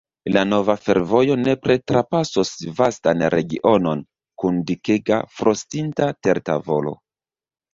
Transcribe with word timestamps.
La 0.35 0.41
nova 0.51 0.75
fervojo 0.85 1.35
nepre 1.41 1.75
trapasos 1.91 2.53
vastan 2.79 3.23
regionon 3.35 4.01
kun 4.45 4.59
dikega 4.71 5.21
frostinta 5.37 6.09
tertavolo. 6.29 6.97